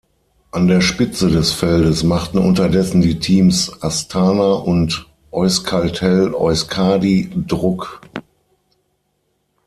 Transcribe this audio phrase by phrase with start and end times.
[0.49, 8.01] An der Spitze des Feldes machten unterdessen die Teams Astana und Euskaltel-Euskadi Druck.